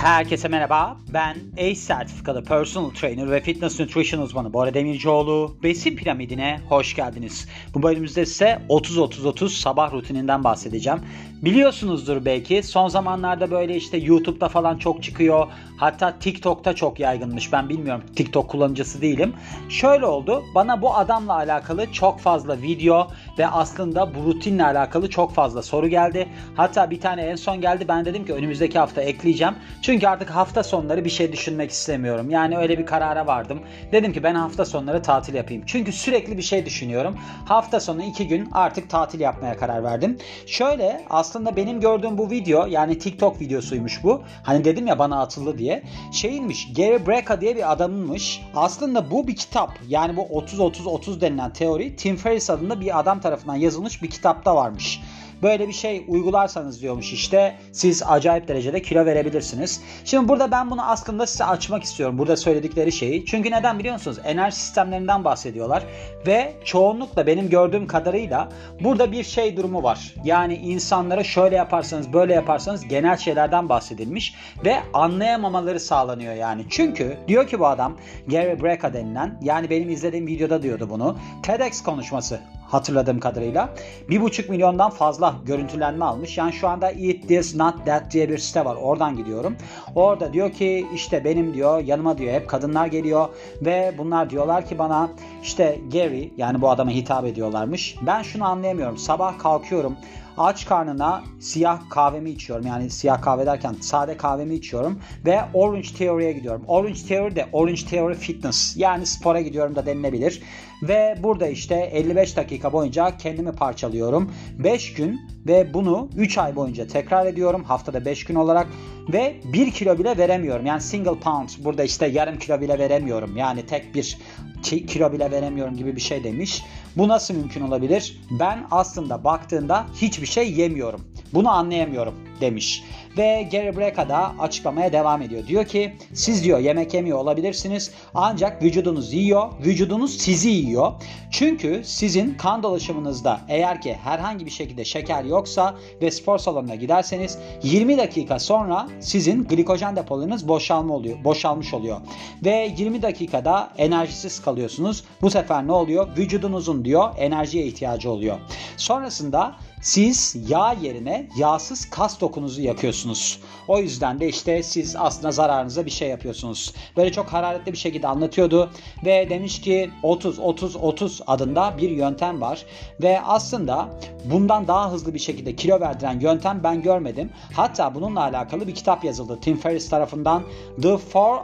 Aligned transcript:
Herkese 0.00 0.48
merhaba. 0.48 0.96
Ben 1.14 1.36
ACE 1.58 1.74
sertifikalı 1.74 2.44
personal 2.44 2.90
trainer 2.90 3.30
ve 3.30 3.40
fitness 3.40 3.80
nutrition 3.80 4.20
uzmanı 4.20 4.52
Bora 4.52 4.74
Demircioğlu. 4.74 5.56
Besin 5.62 5.96
piramidine 5.96 6.60
hoş 6.68 6.94
geldiniz. 6.94 7.48
Bu 7.74 7.82
bölümümüzde 7.82 8.26
size 8.26 8.62
30-30-30 8.68 9.48
sabah 9.48 9.92
rutininden 9.92 10.44
bahsedeceğim. 10.44 11.00
Biliyorsunuzdur 11.42 12.24
belki 12.24 12.62
son 12.62 12.88
zamanlarda 12.88 13.50
böyle 13.50 13.76
işte 13.76 13.96
YouTube'da 13.96 14.48
falan 14.48 14.78
çok 14.78 15.02
çıkıyor. 15.02 15.46
Hatta 15.76 16.18
TikTok'ta 16.18 16.74
çok 16.74 17.00
yaygınmış. 17.00 17.52
Ben 17.52 17.68
bilmiyorum 17.68 18.02
TikTok 18.16 18.48
kullanıcısı 18.48 19.00
değilim. 19.00 19.34
Şöyle 19.68 20.06
oldu. 20.06 20.44
Bana 20.54 20.82
bu 20.82 20.94
adamla 20.94 21.34
alakalı 21.34 21.92
çok 21.92 22.20
fazla 22.20 22.62
video 22.62 23.08
ve 23.38 23.48
aslında 23.48 24.14
bu 24.14 24.26
rutinle 24.26 24.64
alakalı 24.64 25.10
çok 25.10 25.34
fazla 25.34 25.62
soru 25.62 25.88
geldi. 25.88 26.28
Hatta 26.56 26.90
bir 26.90 27.00
tane 27.00 27.22
en 27.22 27.36
son 27.36 27.60
geldi. 27.60 27.84
Ben 27.88 28.04
dedim 28.04 28.24
ki 28.26 28.32
önümüzdeki 28.32 28.78
hafta 28.78 29.02
ekleyeceğim. 29.02 29.54
Çünkü 29.82 30.06
artık 30.06 30.30
hafta 30.30 30.62
sonları 30.62 31.04
bir 31.04 31.10
şey 31.10 31.32
düşünmek 31.32 31.70
istemiyorum. 31.70 32.30
Yani 32.30 32.58
öyle 32.58 32.78
bir 32.78 32.86
karara 32.86 33.26
vardım. 33.26 33.60
Dedim 33.92 34.12
ki 34.12 34.22
ben 34.22 34.34
hafta 34.34 34.64
sonları 34.64 35.02
tatil 35.02 35.34
yapayım. 35.34 35.62
Çünkü 35.66 35.92
sürekli 35.92 36.36
bir 36.36 36.42
şey 36.42 36.66
düşünüyorum. 36.66 37.18
Hafta 37.44 37.80
sonu 37.80 38.02
iki 38.02 38.28
gün 38.28 38.48
artık 38.52 38.90
tatil 38.90 39.20
yapmaya 39.20 39.56
karar 39.56 39.84
verdim. 39.84 40.18
Şöyle 40.46 41.04
aslında 41.10 41.29
benim 41.56 41.80
gördüğüm 41.80 42.18
bu 42.18 42.30
video 42.30 42.66
yani 42.66 42.98
TikTok 42.98 43.40
videosuymuş 43.40 44.04
bu. 44.04 44.22
Hani 44.42 44.64
dedim 44.64 44.86
ya 44.86 44.98
bana 44.98 45.20
atıldı 45.20 45.58
diye. 45.58 45.82
Şeyinmiş 46.12 46.72
Gary 46.76 47.06
Brecka 47.06 47.40
diye 47.40 47.56
bir 47.56 47.72
adamınmış. 47.72 48.42
Aslında 48.54 49.10
bu 49.10 49.26
bir 49.26 49.36
kitap. 49.36 49.78
Yani 49.88 50.16
bu 50.16 50.20
30-30-30 50.20 51.20
denilen 51.20 51.52
teori 51.52 51.96
Tim 51.96 52.16
Ferriss 52.16 52.50
adında 52.50 52.80
bir 52.80 52.98
adam 52.98 53.20
tarafından 53.20 53.56
yazılmış 53.56 54.02
bir 54.02 54.10
kitapta 54.10 54.56
varmış. 54.56 55.00
Böyle 55.42 55.68
bir 55.68 55.72
şey 55.72 56.04
uygularsanız 56.08 56.82
diyormuş 56.82 57.12
işte 57.12 57.56
siz 57.72 58.02
acayip 58.06 58.48
derecede 58.48 58.82
kilo 58.82 59.06
verebilirsiniz. 59.06 59.80
Şimdi 60.04 60.28
burada 60.28 60.50
ben 60.50 60.70
bunu 60.70 60.90
aslında 60.90 61.26
size 61.26 61.44
açmak 61.44 61.82
istiyorum 61.82 62.18
burada 62.18 62.36
söyledikleri 62.36 62.92
şeyi. 62.92 63.26
Çünkü 63.26 63.50
neden 63.50 63.78
biliyor 63.78 63.94
musunuz? 63.94 64.18
Enerji 64.24 64.56
sistemlerinden 64.56 65.24
bahsediyorlar 65.24 65.82
ve 66.26 66.52
çoğunlukla 66.64 67.26
benim 67.26 67.50
gördüğüm 67.50 67.86
kadarıyla 67.86 68.48
burada 68.80 69.12
bir 69.12 69.24
şey 69.24 69.56
durumu 69.56 69.82
var. 69.82 70.14
Yani 70.24 70.54
insanlara 70.54 71.24
şöyle 71.24 71.56
yaparsanız 71.56 72.12
böyle 72.12 72.34
yaparsanız 72.34 72.88
genel 72.88 73.16
şeylerden 73.16 73.68
bahsedilmiş 73.68 74.34
ve 74.64 74.76
anlayamamaları 74.94 75.80
sağlanıyor 75.80 76.34
yani. 76.34 76.64
Çünkü 76.70 77.18
diyor 77.28 77.46
ki 77.46 77.60
bu 77.60 77.66
adam 77.66 77.96
Gary 78.26 78.62
Brecka 78.62 78.92
denilen 78.92 79.38
yani 79.42 79.70
benim 79.70 79.90
izlediğim 79.90 80.26
videoda 80.26 80.62
diyordu 80.62 80.86
bunu. 80.90 81.16
TEDx 81.42 81.82
konuşması 81.82 82.40
hatırladığım 82.70 83.20
kadarıyla. 83.20 83.68
1,5 84.08 84.50
milyondan 84.50 84.90
fazla 84.90 85.34
görüntülenme 85.46 86.04
almış. 86.04 86.38
Yani 86.38 86.52
şu 86.52 86.68
anda 86.68 86.90
Eat 86.90 87.28
This 87.28 87.54
Not 87.54 87.86
That 87.86 88.12
diye 88.12 88.28
bir 88.28 88.38
site 88.38 88.64
var. 88.64 88.76
Oradan 88.76 89.16
gidiyorum. 89.16 89.56
Orada 89.94 90.32
diyor 90.32 90.52
ki 90.52 90.86
işte 90.94 91.24
benim 91.24 91.54
diyor 91.54 91.84
yanıma 91.84 92.18
diyor 92.18 92.32
hep 92.32 92.48
kadınlar 92.48 92.86
geliyor 92.86 93.28
ve 93.62 93.94
bunlar 93.98 94.30
diyorlar 94.30 94.66
ki 94.66 94.78
bana 94.78 95.10
işte 95.42 95.78
Gary 95.92 96.28
yani 96.36 96.60
bu 96.60 96.70
adama 96.70 96.90
hitap 96.90 97.24
ediyorlarmış. 97.24 97.96
Ben 98.06 98.22
şunu 98.22 98.44
anlayamıyorum. 98.44 98.98
Sabah 98.98 99.38
kalkıyorum 99.38 99.96
aç 100.38 100.66
karnına 100.66 101.22
siyah 101.40 101.90
kahvemi 101.90 102.30
içiyorum. 102.30 102.66
Yani 102.66 102.90
siyah 102.90 103.22
kahve 103.22 103.46
derken 103.46 103.76
sade 103.80 104.16
kahvemi 104.16 104.54
içiyorum 104.54 105.00
ve 105.26 105.40
Orange 105.54 105.88
Theory'e 105.98 106.32
gidiyorum. 106.32 106.64
Orange 106.66 107.00
Theory 107.08 107.36
de 107.36 107.48
Orange 107.52 107.84
Theory 107.90 108.14
Fitness 108.14 108.76
yani 108.76 109.06
spora 109.06 109.40
gidiyorum 109.40 109.74
da 109.74 109.86
denilebilir. 109.86 110.42
Ve 110.82 111.16
burada 111.22 111.46
işte 111.46 111.74
55 111.74 112.36
dakika 112.36 112.72
boyunca 112.72 113.16
kendimi 113.16 113.52
parçalıyorum. 113.52 114.32
5 114.58 114.94
gün 114.94 115.20
ve 115.46 115.74
bunu 115.74 116.08
3 116.16 116.38
ay 116.38 116.56
boyunca 116.56 116.86
tekrar 116.86 117.26
ediyorum. 117.26 117.64
Haftada 117.64 118.04
5 118.04 118.24
gün 118.24 118.34
olarak 118.34 118.66
ve 119.12 119.36
1 119.52 119.70
kilo 119.70 119.98
bile 119.98 120.18
veremiyorum. 120.18 120.66
Yani 120.66 120.80
single 120.80 121.18
pound 121.20 121.48
burada 121.58 121.84
işte 121.84 122.06
yarım 122.06 122.38
kilo 122.38 122.60
bile 122.60 122.78
veremiyorum. 122.78 123.36
Yani 123.36 123.66
tek 123.66 123.94
bir 123.94 124.18
kilo 124.62 125.12
bile 125.12 125.30
veremiyorum 125.30 125.76
gibi 125.76 125.96
bir 125.96 126.00
şey 126.00 126.24
demiş. 126.24 126.62
Bu 126.96 127.08
nasıl 127.08 127.34
mümkün 127.34 127.60
olabilir? 127.60 128.20
Ben 128.30 128.66
aslında 128.70 129.24
baktığında 129.24 129.86
hiçbir 129.94 130.26
şey 130.26 130.52
yemiyorum. 130.52 131.00
Bunu 131.34 131.50
anlayamıyorum 131.50 132.14
demiş. 132.40 132.84
Ve 133.16 133.48
Gary 133.52 133.76
Brecka 133.76 134.08
da 134.08 134.32
açıklamaya 134.38 134.92
devam 134.92 135.22
ediyor. 135.22 135.46
Diyor 135.46 135.64
ki 135.64 135.96
siz 136.14 136.44
diyor 136.44 136.58
yemek 136.58 136.94
yemiyor 136.94 137.18
olabilirsiniz 137.18 137.90
ancak 138.14 138.62
vücudunuz 138.62 139.12
yiyor, 139.12 139.48
vücudunuz 139.64 140.18
sizi 140.18 140.50
yiyor. 140.50 140.92
Çünkü 141.30 141.82
sizin 141.84 142.34
kan 142.34 142.62
dolaşımınızda 142.62 143.40
eğer 143.48 143.80
ki 143.80 143.96
herhangi 144.04 144.46
bir 144.46 144.50
şekilde 144.50 144.84
şeker 144.84 145.24
yoksa 145.24 145.74
ve 146.02 146.10
spor 146.10 146.38
salonuna 146.38 146.74
giderseniz 146.74 147.38
20 147.62 147.98
dakika 147.98 148.38
sonra 148.38 148.88
sizin 149.00 149.44
glikojen 149.44 149.96
depolarınız 149.96 150.48
boşalma 150.48 150.94
oluyor, 150.94 151.24
boşalmış 151.24 151.74
oluyor. 151.74 152.00
Ve 152.44 152.74
20 152.78 153.02
dakikada 153.02 153.70
enerjisiz 153.78 154.42
kalıyorsunuz. 154.42 155.04
Bu 155.22 155.30
sefer 155.30 155.66
ne 155.66 155.72
oluyor? 155.72 156.16
Vücudunuzun 156.16 156.84
diyor 156.84 157.10
enerjiye 157.18 157.66
ihtiyacı 157.66 158.10
oluyor. 158.10 158.38
Sonrasında 158.76 159.56
siz 159.80 160.36
yağ 160.48 160.72
yerine 160.72 161.28
yağsız 161.36 161.90
kas 161.90 162.20
dokunuzu 162.20 162.60
yakıyorsunuz. 162.60 163.40
O 163.68 163.78
yüzden 163.78 164.20
de 164.20 164.28
işte 164.28 164.62
siz 164.62 164.96
aslında 164.96 165.32
zararınıza 165.32 165.86
bir 165.86 165.90
şey 165.90 166.08
yapıyorsunuz. 166.08 166.74
Böyle 166.96 167.12
çok 167.12 167.26
hararetli 167.26 167.72
bir 167.72 167.78
şekilde 167.78 168.08
anlatıyordu 168.08 168.70
ve 169.04 169.30
demiş 169.30 169.60
ki 169.60 169.90
30 170.02 170.38
30 170.38 170.76
30 170.76 171.20
adında 171.26 171.74
bir 171.78 171.90
yöntem 171.90 172.40
var 172.40 172.66
ve 173.02 173.20
aslında 173.20 173.88
bundan 174.24 174.68
daha 174.68 174.92
hızlı 174.92 175.14
bir 175.14 175.18
şekilde 175.18 175.56
kilo 175.56 175.80
verdiren 175.80 176.20
yöntem 176.20 176.60
ben 176.64 176.82
görmedim. 176.82 177.30
Hatta 177.52 177.94
bununla 177.94 178.20
alakalı 178.20 178.66
bir 178.66 178.74
kitap 178.74 179.04
yazıldı 179.04 179.38
Tim 179.40 179.56
Ferriss 179.56 179.88
tarafından 179.88 180.42
The 180.82 180.88
4 180.88 181.00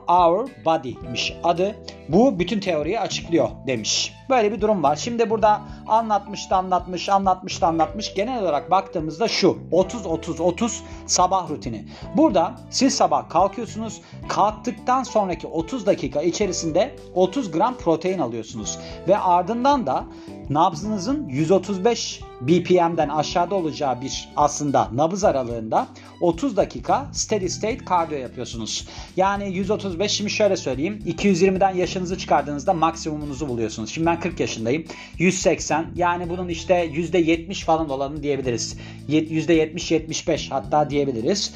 Hour 0.07 0.49
Body'miş 0.65 1.37
adı. 1.45 1.77
Bu 2.09 2.39
bütün 2.39 2.61
teoriyi 2.61 3.01
açıklıyor 3.01 3.49
demiş. 3.67 4.13
Böyle 4.31 4.53
bir 4.53 4.61
durum 4.61 4.83
var. 4.83 4.97
Şimdi 4.97 5.31
burada 5.31 5.63
anlatmış 5.87 6.51
da 6.51 6.57
anlatmış, 6.57 7.09
anlatmış 7.09 7.63
da 7.63 7.67
anlatmış. 7.67 8.15
Genel 8.27 8.43
olarak 8.43 8.71
baktığımızda 8.71 9.29
şu 9.29 9.59
30-30-30 9.73 10.81
sabah 11.07 11.51
rutini. 11.51 11.85
Burada 12.17 12.61
siz 12.71 12.95
sabah 12.95 13.29
kalkıyorsunuz. 13.29 14.01
Kalktıktan 14.29 15.03
sonraki 15.03 15.47
30 15.47 15.87
dakika 15.87 16.23
içerisinde 16.23 16.97
30 17.15 17.51
gram 17.51 17.77
protein 17.77 18.19
alıyorsunuz. 18.19 18.79
Ve 19.09 19.19
ardından 19.19 19.87
da 19.87 20.05
nabzınızın 20.51 21.29
135 21.29 22.21
BPM'den 22.41 23.09
aşağıda 23.09 23.55
olacağı 23.55 24.01
bir 24.01 24.29
aslında 24.37 24.89
nabız 24.95 25.25
aralığında 25.25 25.89
30 26.21 26.57
dakika 26.57 27.07
steady 27.13 27.49
state 27.49 27.85
kardiyo 27.85 28.19
yapıyorsunuz. 28.19 28.89
Yani 29.17 29.57
135 29.57 30.13
şimdi 30.13 30.31
şöyle 30.31 30.57
söyleyeyim 30.57 31.03
220'den 31.07 31.75
yaşınızı 31.75 32.19
çıkardığınızda 32.19 32.73
maksimumunuzu 32.73 33.49
buluyorsunuz. 33.49 33.91
Şimdi 33.91 34.07
ben 34.07 34.21
40 34.21 34.41
yaşındayım. 34.41 34.85
180 35.19 35.87
yani 35.97 36.29
bunun 36.29 36.49
işte 36.49 36.87
%70 36.87 37.65
falan 37.65 37.91
olanı 37.91 38.23
diyebiliriz. 38.23 38.77
%70-75 39.09 40.51
hatta 40.51 40.91
diyebiliriz. 40.91 41.55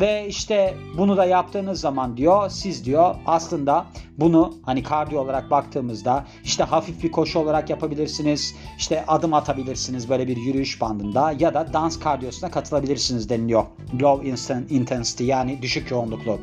Ve 0.00 0.26
işte 0.28 0.74
bunu 0.96 1.16
da 1.16 1.24
yaptığınız 1.24 1.80
zaman 1.80 2.16
diyor 2.16 2.50
siz 2.50 2.84
diyor 2.84 3.14
aslında 3.26 3.86
bunu 4.18 4.54
hani 4.62 4.82
kardiyo 4.82 5.20
olarak 5.20 5.50
baktığımızda 5.50 6.26
işte 6.44 6.64
hafif 6.64 7.02
bir 7.02 7.12
koşu 7.12 7.38
olarak 7.38 7.70
yapabilirsiniz. 7.70 8.54
İşte 8.78 9.04
adım 9.06 9.34
atabilirsiniz 9.34 10.08
böyle 10.08 10.28
bir 10.28 10.36
yürüyüş 10.36 10.80
bandında 10.80 11.34
ya 11.38 11.54
da 11.54 11.72
dans 11.72 11.98
kardiyosuna 11.98 12.50
katılabilirsiniz 12.50 13.28
deniliyor. 13.28 13.64
Low 14.02 14.28
intensity 14.70 15.24
yani 15.24 15.62
düşük 15.62 15.90
yoğunluklu. 15.90 16.38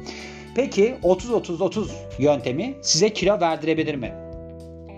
Peki 0.56 0.96
30-30-30 1.04 1.88
yöntemi 2.20 2.76
size 2.82 3.14
kilo 3.14 3.40
verdirebilir 3.40 3.96
mi? 3.96 4.14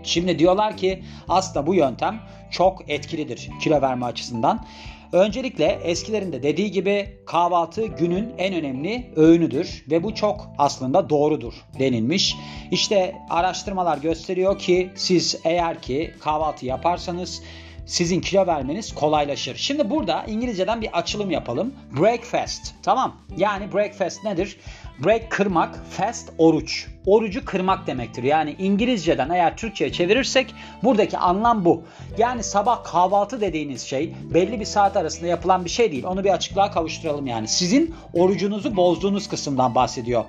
Şimdi 0.04 0.40
diyorlar 0.40 0.78
ki 0.78 1.04
aslında 1.30 1.68
bu 1.68 1.76
yöntem 1.76 2.20
çok 2.52 2.90
etkilidir 2.90 3.50
kilo 3.62 3.82
verme 3.82 4.06
açısından. 4.06 4.66
Öncelikle 5.12 5.66
eskilerin 5.66 6.32
de 6.32 6.44
dediği 6.44 6.72
gibi 6.72 7.20
kahvaltı 7.26 7.86
günün 7.86 8.34
en 8.38 8.54
önemli 8.54 9.14
öğünüdür 9.16 9.86
ve 9.92 10.04
bu 10.04 10.16
çok 10.16 10.50
aslında 10.58 11.10
doğrudur 11.10 11.54
denilmiş. 11.80 12.36
İşte 12.72 13.16
araştırmalar 13.30 13.98
gösteriyor 13.98 14.60
ki 14.60 14.90
siz 14.96 15.40
eğer 15.44 15.82
ki 15.82 16.14
kahvaltı 16.20 16.66
yaparsanız 16.66 17.42
sizin 17.86 18.22
kilo 18.22 18.48
vermeniz 18.48 18.96
kolaylaşır. 18.96 19.56
Şimdi 19.56 19.90
burada 19.90 20.24
İngilizceden 20.24 20.82
bir 20.82 20.98
açılım 20.98 21.32
yapalım. 21.32 21.74
Breakfast. 22.00 22.74
Tamam. 22.84 23.16
Yani 23.38 23.74
breakfast 23.74 24.24
nedir? 24.24 24.58
Break 25.06 25.32
kırmak, 25.32 25.86
fast 25.90 26.30
oruç. 26.38 26.88
Orucu 27.08 27.46
kırmak 27.46 27.88
demektir. 27.88 28.24
Yani 28.24 28.56
İngilizceden 28.60 29.30
eğer 29.30 29.58
Türkçe'ye 29.58 29.92
çevirirsek 29.92 30.56
buradaki 30.84 31.18
anlam 31.18 31.66
bu. 31.66 31.84
Yani 32.18 32.44
sabah 32.44 32.84
kahvaltı 32.84 33.42
dediğiniz 33.42 33.82
şey 33.82 34.16
belli 34.34 34.60
bir 34.60 34.66
saat 34.66 34.98
arasında 34.98 35.28
yapılan 35.28 35.66
bir 35.66 35.70
şey 35.70 35.92
değil. 35.92 36.04
Onu 36.04 36.24
bir 36.24 36.30
açıklığa 36.30 36.72
kavuşturalım 36.72 37.28
yani. 37.28 37.48
Sizin 37.48 37.96
orucunuzu 38.14 38.76
bozduğunuz 38.76 39.30
kısımdan 39.30 39.76
bahsediyor. 39.76 40.26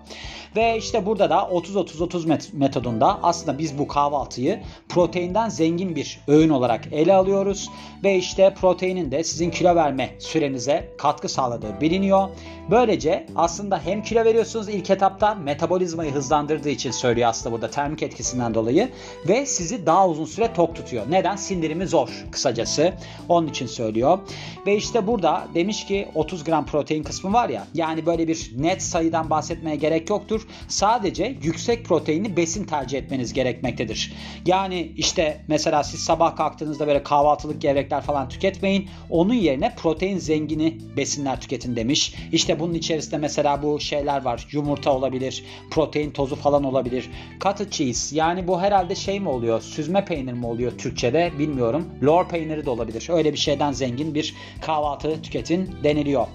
Ve 0.56 0.78
işte 0.78 1.06
burada 1.06 1.30
da 1.30 1.34
30-30-30 1.34 2.56
metodunda 2.56 3.18
aslında 3.22 3.58
biz 3.58 3.78
bu 3.78 3.88
kahvaltıyı 3.88 4.60
proteinden 4.88 5.48
zengin 5.48 5.96
bir 5.96 6.20
öğün 6.28 6.48
olarak 6.48 6.92
ele 6.92 7.14
alıyoruz. 7.14 7.70
Ve 8.04 8.16
işte 8.16 8.54
proteinin 8.60 9.10
de 9.10 9.24
sizin 9.24 9.50
kilo 9.50 9.74
verme 9.74 10.10
sürenize 10.18 10.94
katkı 10.98 11.28
sağladığı 11.28 11.80
biliniyor. 11.80 12.28
Böylece 12.70 13.26
aslında 13.36 13.80
hem 13.84 14.02
kilo 14.02 14.24
veriyorsunuz 14.24 14.68
ilk 14.68 14.90
etapta 14.90 15.34
metabolizmayı 15.34 16.12
hızlandırdığı 16.12 16.67
için 16.70 16.90
söylüyor 16.90 17.28
aslında 17.28 17.52
burada 17.52 17.70
termik 17.70 18.02
etkisinden 18.02 18.54
dolayı 18.54 18.88
ve 19.28 19.46
sizi 19.46 19.86
daha 19.86 20.08
uzun 20.08 20.24
süre 20.24 20.52
tok 20.52 20.76
tutuyor. 20.76 21.06
Neden? 21.10 21.36
Sindirimi 21.36 21.86
zor 21.86 22.08
kısacası. 22.30 22.92
Onun 23.28 23.48
için 23.48 23.66
söylüyor. 23.66 24.18
Ve 24.66 24.76
işte 24.76 25.06
burada 25.06 25.48
demiş 25.54 25.86
ki 25.86 26.08
30 26.14 26.44
gram 26.44 26.66
protein 26.66 27.02
kısmı 27.02 27.32
var 27.32 27.48
ya 27.48 27.66
yani 27.74 28.06
böyle 28.06 28.28
bir 28.28 28.52
net 28.56 28.82
sayıdan 28.82 29.30
bahsetmeye 29.30 29.76
gerek 29.76 30.10
yoktur. 30.10 30.46
Sadece 30.68 31.36
yüksek 31.42 31.84
proteinli 31.84 32.36
besin 32.36 32.64
tercih 32.64 32.98
etmeniz 32.98 33.32
gerekmektedir. 33.32 34.12
Yani 34.46 34.92
işte 34.96 35.40
mesela 35.48 35.84
siz 35.84 36.00
sabah 36.00 36.36
kalktığınızda 36.36 36.86
böyle 36.86 37.02
kahvaltılık 37.02 37.62
gevrekler 37.62 38.00
falan 38.00 38.28
tüketmeyin. 38.28 38.88
Onun 39.10 39.34
yerine 39.34 39.74
protein 39.74 40.18
zengini 40.18 40.78
besinler 40.96 41.40
tüketin 41.40 41.76
demiş. 41.76 42.14
İşte 42.32 42.60
bunun 42.60 42.74
içerisinde 42.74 43.18
mesela 43.18 43.62
bu 43.62 43.80
şeyler 43.80 44.24
var. 44.24 44.48
Yumurta 44.52 44.92
olabilir, 44.92 45.44
protein 45.70 46.10
tozu 46.10 46.36
falan 46.36 46.57
olabilir. 46.64 47.10
Cottage 47.40 47.70
cheese 47.70 48.16
yani 48.16 48.48
bu 48.48 48.60
herhalde 48.60 48.94
şey 48.94 49.20
mi 49.20 49.28
oluyor? 49.28 49.60
Süzme 49.60 50.04
peynir 50.04 50.32
mi 50.32 50.46
oluyor 50.46 50.72
Türkçe'de 50.78 51.32
bilmiyorum. 51.38 51.88
Lor 52.02 52.28
peyniri 52.28 52.66
de 52.66 52.70
olabilir. 52.70 53.08
Öyle 53.10 53.32
bir 53.32 53.38
şeyden 53.38 53.72
zengin 53.72 54.14
bir 54.14 54.34
kahvaltı 54.60 55.22
tüketin 55.22 55.70
deniliyor. 55.84 56.26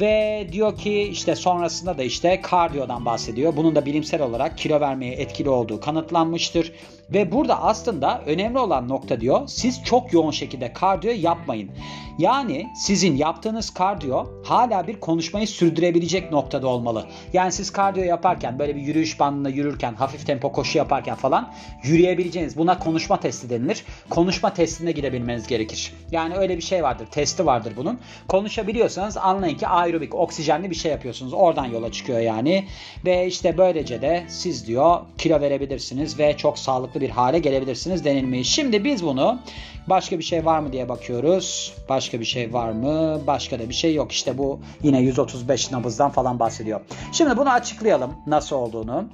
Ve 0.00 0.46
diyor 0.52 0.76
ki 0.76 1.02
işte 1.02 1.34
sonrasında 1.36 1.98
da 1.98 2.02
işte 2.02 2.40
kardiyodan 2.40 3.04
bahsediyor. 3.04 3.56
Bunun 3.56 3.74
da 3.74 3.86
bilimsel 3.86 4.22
olarak 4.22 4.58
kilo 4.58 4.80
vermeye 4.80 5.12
etkili 5.14 5.48
olduğu 5.48 5.80
kanıtlanmıştır. 5.80 6.72
Ve 7.12 7.32
burada 7.32 7.62
aslında 7.62 8.22
önemli 8.26 8.58
olan 8.58 8.88
nokta 8.88 9.20
diyor 9.20 9.40
siz 9.46 9.84
çok 9.84 10.12
yoğun 10.12 10.30
şekilde 10.30 10.72
kardiyo 10.72 11.12
yapmayın. 11.16 11.70
Yani 12.18 12.70
sizin 12.74 13.16
yaptığınız 13.16 13.70
kardiyo 13.70 14.26
hala 14.44 14.86
bir 14.86 15.00
konuşmayı 15.00 15.46
sürdürebilecek 15.46 16.32
noktada 16.32 16.68
olmalı. 16.68 17.06
Yani 17.32 17.52
siz 17.52 17.70
kardiyo 17.70 18.04
yaparken 18.04 18.58
böyle 18.58 18.76
bir 18.76 18.80
yürüyüş 18.80 19.20
bandında 19.20 19.48
yürürken 19.48 19.94
hafif 19.94 20.26
tempo 20.26 20.52
koşu 20.52 20.78
yaparken 20.78 21.14
falan 21.14 21.52
yürüyebileceğiniz 21.82 22.56
buna 22.56 22.78
konuşma 22.78 23.20
testi 23.20 23.50
denilir. 23.50 23.84
Konuşma 24.10 24.54
testine 24.54 24.92
girebilmeniz 24.92 25.46
gerekir. 25.46 25.94
Yani 26.10 26.34
öyle 26.34 26.56
bir 26.56 26.62
şey 26.62 26.82
vardır 26.82 27.06
testi 27.10 27.46
vardır 27.46 27.72
bunun. 27.76 28.00
Konuşabiliyorsanız 28.28 29.16
anlayın 29.16 29.56
ki 29.56 29.68
aerobik 29.68 30.14
oksijenli 30.14 30.70
bir 30.70 30.76
şey 30.76 30.92
yapıyorsunuz. 30.92 31.32
Oradan 31.32 31.66
yola 31.66 31.92
çıkıyor 31.92 32.20
yani. 32.20 32.66
Ve 33.04 33.26
işte 33.26 33.58
böylece 33.58 34.02
de 34.02 34.24
siz 34.28 34.66
diyor 34.66 35.00
kilo 35.18 35.40
verebilirsiniz 35.40 36.18
ve 36.18 36.36
çok 36.36 36.58
sağlıklı 36.58 36.97
bir 37.00 37.10
hale 37.10 37.38
gelebilirsiniz 37.38 38.04
denilmiş. 38.04 38.50
Şimdi 38.50 38.84
biz 38.84 39.04
bunu 39.04 39.38
başka 39.86 40.18
bir 40.18 40.24
şey 40.24 40.44
var 40.44 40.58
mı 40.58 40.72
diye 40.72 40.88
bakıyoruz. 40.88 41.74
Başka 41.88 42.20
bir 42.20 42.24
şey 42.24 42.52
var 42.52 42.72
mı? 42.72 43.20
Başka 43.26 43.58
da 43.58 43.68
bir 43.68 43.74
şey 43.74 43.94
yok. 43.94 44.12
İşte 44.12 44.38
bu 44.38 44.60
yine 44.82 45.00
135 45.00 45.72
nabızdan 45.72 46.10
falan 46.10 46.38
bahsediyor. 46.38 46.80
Şimdi 47.12 47.36
bunu 47.36 47.50
açıklayalım 47.50 48.14
nasıl 48.26 48.56
olduğunu. 48.56 49.04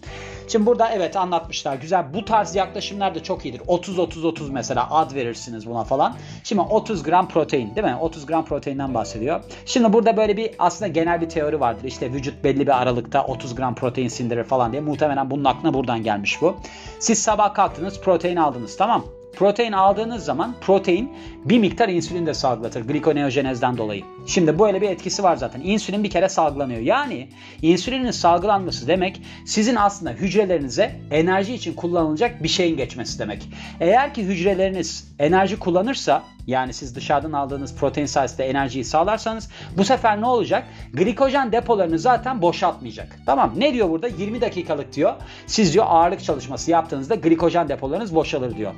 Şimdi 0.49 0.67
burada 0.67 0.91
evet 0.91 1.17
anlatmışlar. 1.17 1.75
Güzel. 1.75 2.15
Bu 2.15 2.25
tarz 2.25 2.55
yaklaşımlar 2.55 3.15
da 3.15 3.23
çok 3.23 3.45
iyidir. 3.45 3.61
30-30-30 3.61 4.53
mesela 4.53 4.91
ad 4.91 5.15
verirsiniz 5.15 5.67
buna 5.67 5.85
falan. 5.85 6.15
Şimdi 6.45 6.63
30 6.63 7.03
gram 7.03 7.29
protein 7.29 7.75
değil 7.77 7.87
mi? 7.87 7.97
30 8.01 8.27
gram 8.27 8.45
proteinden 8.45 8.95
bahsediyor. 8.95 9.41
Şimdi 9.67 9.93
burada 9.93 10.17
böyle 10.17 10.37
bir 10.37 10.51
aslında 10.59 10.89
genel 10.89 11.21
bir 11.21 11.29
teori 11.29 11.61
vardır. 11.61 11.85
İşte 11.85 12.13
vücut 12.13 12.45
belli 12.45 12.61
bir 12.61 12.83
aralıkta 12.83 13.25
30 13.25 13.55
gram 13.55 13.75
protein 13.75 14.09
sindirir 14.09 14.45
falan 14.45 14.73
diye. 14.73 14.83
Muhtemelen 14.83 15.31
bunun 15.31 15.45
aklına 15.45 15.75
buradan 15.75 16.03
gelmiş 16.03 16.43
bu. 16.43 16.57
Siz 16.99 17.23
sabah 17.23 17.55
kalktınız 17.55 18.01
protein 18.01 18.37
aldınız 18.37 18.77
tamam 18.77 19.05
Protein 19.37 19.73
aldığınız 19.73 20.25
zaman 20.25 20.55
protein 20.61 21.13
bir 21.45 21.59
miktar 21.59 21.89
insülin 21.89 22.27
de 22.27 22.35
salgılatır 22.35 22.81
glikoneojenezden 22.89 23.79
dolayı. 23.79 24.03
Şimdi 24.27 24.59
böyle 24.59 24.81
bir 24.81 24.91
etkisi 24.91 25.23
var 25.23 25.37
zaten. 25.37 25.61
İnsülin 25.65 26.05
bir 26.05 26.11
kere 26.11 26.29
salgılanıyor. 26.29 26.81
Yani 26.81 27.29
insülinin 27.63 28.11
salgılanması 28.11 28.89
demek 28.89 29.23
sizin 29.47 29.75
aslında 29.77 30.11
hücrelerinize 30.11 31.01
enerji 31.11 31.55
için 31.55 31.75
kullanılacak 31.75 32.43
bir 32.43 32.49
şeyin 32.49 32.77
geçmesi 32.77 33.19
demek. 33.19 33.49
Eğer 33.81 34.15
ki 34.15 34.23
hücreleriniz 34.23 35.15
enerji 35.19 35.59
kullanırsa 35.59 36.23
yani 36.47 36.73
siz 36.73 36.95
dışarıdan 36.95 37.33
aldığınız 37.33 37.77
protein 37.77 38.07
sayesinde 38.07 38.45
enerjiyi 38.47 38.85
sağlarsanız 38.85 39.51
bu 39.77 39.85
sefer 39.85 40.21
ne 40.21 40.27
olacak? 40.27 40.65
Glikojen 40.93 41.53
depolarını 41.53 41.99
zaten 41.99 42.43
boşaltmayacak. 42.43 43.19
Tamam 43.27 43.53
ne 43.57 43.75
diyor 43.75 43.91
burada? 43.91 44.09
20 44.09 44.41
dakikalık 44.41 44.93
diyor. 44.93 45.15
Siz 45.47 45.75
diyor 45.75 45.85
ağırlık 45.89 46.25
çalışması 46.25 46.71
yaptığınızda 46.71 47.15
glikojen 47.15 47.69
depolarınız 47.69 48.15
boşalır 48.15 48.57
diyor. 48.57 48.73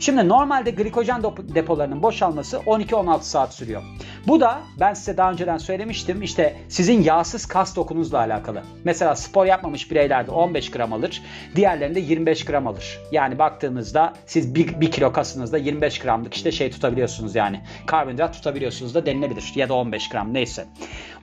Şimdi 0.00 0.28
normalde 0.28 0.70
glikojen 0.70 1.22
depolarının 1.54 2.02
boşalması 2.02 2.56
12-16 2.56 3.22
saat 3.22 3.54
sürüyor. 3.54 3.82
Bu 4.26 4.40
da 4.40 4.60
ben 4.80 4.94
size 4.94 5.16
daha 5.16 5.32
önceden 5.32 5.58
söylemiştim 5.58 6.22
işte 6.22 6.56
sizin 6.68 7.02
yağsız 7.02 7.46
kas 7.46 7.76
dokunuzla 7.76 8.18
alakalı. 8.18 8.62
Mesela 8.84 9.16
spor 9.16 9.46
yapmamış 9.46 9.90
bireylerde 9.90 10.30
15 10.30 10.70
gram 10.70 10.92
alır, 10.92 11.22
diğerlerinde 11.56 12.00
25 12.00 12.44
gram 12.44 12.66
alır. 12.66 12.98
Yani 13.12 13.38
baktığınızda 13.38 14.12
siz 14.26 14.54
1, 14.54 14.80
1 14.80 14.90
kilo 14.90 15.12
kasınızda 15.12 15.58
25 15.58 15.98
gramlık 15.98 16.34
işte 16.34 16.52
şey 16.52 16.70
tutabiliyorsunuz 17.12 17.34
yani. 17.34 17.60
Karbonhidrat 17.86 18.34
tutabiliyorsunuz 18.34 18.94
da 18.94 19.06
denilebilir 19.06 19.52
ya 19.54 19.68
da 19.68 19.74
15 19.74 20.08
gram 20.08 20.34
neyse. 20.34 20.66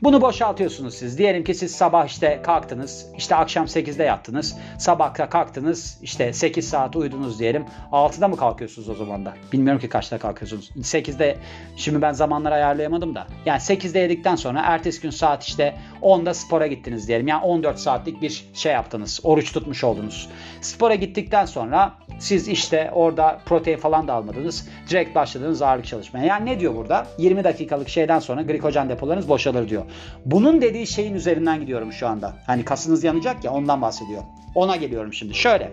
Bunu 0.04 0.22
boşaltıyorsunuz 0.22 0.94
siz. 0.94 1.18
Diyelim 1.18 1.44
ki 1.44 1.54
siz 1.54 1.76
sabah 1.76 2.08
işte 2.08 2.42
kalktınız, 2.44 3.06
işte 3.18 3.36
akşam 3.36 3.66
8'de 3.66 4.04
yattınız, 4.04 4.58
sabahta 4.78 5.30
kalktınız, 5.30 6.00
işte 6.02 6.34
8 6.34 6.70
saat 6.70 6.96
uyudunuz 6.96 7.40
diyelim. 7.40 7.66
6'da 7.92 8.28
mı 8.28 8.38
kalkıyorsunuz 8.38 8.90
o 8.90 8.96
zaman 8.96 9.26
da? 9.26 9.34
Bilmiyorum 9.54 9.82
ki 9.82 9.90
kaçta 9.90 10.18
kalkıyorsunuz. 10.18 10.72
8'de 10.76 11.38
şimdi 11.78 12.02
ben 12.02 12.14
zamanları 12.14 12.54
ayarlayamadım 12.54 13.16
da. 13.16 13.28
Yani 13.46 13.60
8'de 13.60 14.00
yedikten 14.00 14.36
sonra 14.36 14.62
ertesi 14.66 15.02
gün 15.02 15.10
saat 15.10 15.44
işte 15.44 15.76
10'da 16.02 16.34
spora 16.34 16.68
gittiniz 16.68 17.08
diyelim. 17.08 17.28
Yani 17.28 17.44
14 17.44 17.80
saatlik 17.80 18.22
bir 18.22 18.46
şey 18.54 18.74
yaptınız. 18.74 19.20
Oruç 19.24 19.54
tutmuş 19.54 19.84
oldunuz. 19.84 20.30
Spora 20.62 20.96
gittikten 20.96 21.46
sonra 21.46 21.94
siz 22.20 22.48
işte 22.48 22.92
orada 22.94 23.40
protein 23.46 23.78
falan 23.78 24.08
da 24.08 24.14
almadınız. 24.14 24.68
Direkt 24.90 25.16
başladınız 25.16 25.62
ağırlık 25.62 25.86
çalışmaya. 25.86 26.26
Yani 26.26 26.46
ne 26.46 26.60
diyor 26.60 26.76
burada? 26.76 27.08
20 27.18 27.44
dakikalık 27.44 27.90
şeyden 27.90 28.20
sonra 28.20 28.42
glikojen 28.42 28.90
depolarınız 28.90 29.30
boşalır 29.30 29.70
diyor. 29.70 29.84
Bunun 30.26 30.62
dediği 30.62 30.88
şeyin 30.88 31.14
üzerinden 31.14 31.62
gidiyorum 31.62 31.94
şu 31.94 32.08
anda. 32.08 32.34
Hani 32.46 32.66
kasınız 32.66 33.04
yanacak 33.04 33.44
ya 33.44 33.52
ondan 33.52 33.82
bahsediyor. 33.82 34.24
Ona 34.56 34.76
geliyorum 34.76 35.14
şimdi. 35.14 35.34
Şöyle. 35.34 35.72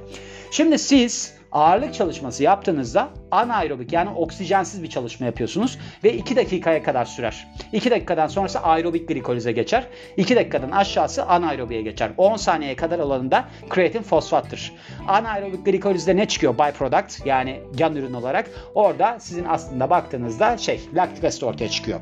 Şimdi 0.51 0.79
siz 0.79 1.36
ağırlık 1.53 1.95
çalışması 1.95 2.43
yaptığınızda 2.43 3.09
anaerobik 3.31 3.93
yani 3.93 4.11
oksijensiz 4.11 4.83
bir 4.83 4.91
çalışma 4.91 5.27
yapıyorsunuz 5.27 5.79
ve 6.05 6.15
2 6.15 6.37
dakikaya 6.37 6.83
kadar 6.83 7.05
sürer. 7.05 7.49
2 7.73 7.91
dakikadan 7.91 8.27
sonrası 8.27 8.61
aerobik 8.61 9.09
glikolize 9.09 9.53
geçer. 9.53 9.87
2 10.17 10.37
dakikadan 10.37 10.71
aşağısı 10.71 11.27
anaerobiye 11.27 11.83
geçer. 11.83 12.11
10 12.17 12.37
saniyeye 12.37 12.77
kadar 12.77 12.99
olanında 12.99 13.45
kreatin 13.69 14.03
fosfattır. 14.03 14.73
Anaerobik 15.09 15.67
glikolizde 15.67 16.17
ne 16.17 16.29
çıkıyor? 16.29 16.55
Byproduct 16.59 17.27
yani 17.27 17.61
yan 17.79 17.97
ürün 17.97 18.13
olarak. 18.13 18.51
Orada 18.75 19.17
sizin 19.21 19.45
aslında 19.45 19.91
baktığınızda 19.91 20.59
şey 20.59 20.81
laktik 20.95 21.25
asit 21.25 21.43
ortaya 21.43 21.69
çıkıyor. 21.69 22.01